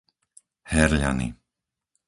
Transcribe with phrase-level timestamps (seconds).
[0.73, 1.27] Herľany